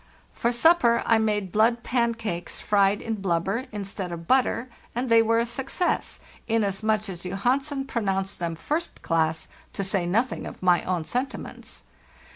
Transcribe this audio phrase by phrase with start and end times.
[0.33, 5.21] For sup per I made blood pancakes fried in blubber instead of butter, and they
[5.21, 10.83] were a success, inasmuch as Johansen pronounced them 'first class,' to say nothing of my
[10.85, 11.83] own sentiments.